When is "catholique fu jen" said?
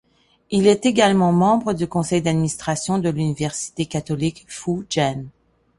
3.85-5.27